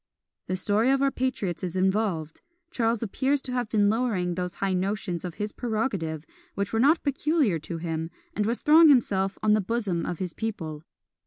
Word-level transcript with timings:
The 0.47 0.55
story 0.55 0.89
of 0.89 1.03
our 1.03 1.11
patriots 1.11 1.63
is 1.63 1.75
involved; 1.75 2.41
Charles 2.71 3.03
appears 3.03 3.39
to 3.43 3.51
have 3.51 3.69
been 3.69 3.87
lowering 3.87 4.33
those 4.33 4.55
high 4.55 4.73
notions 4.73 5.23
of 5.23 5.35
his 5.35 5.51
prerogative, 5.51 6.25
which 6.55 6.73
were 6.73 6.79
not 6.79 7.03
peculiar 7.03 7.59
to 7.59 7.77
him, 7.77 8.09
and 8.33 8.47
was 8.47 8.63
throwing 8.63 8.89
himself 8.89 9.37
on 9.43 9.53
the 9.53 9.61
bosom 9.61 10.07
of 10.07 10.17
his 10.17 10.33
people. 10.33 10.81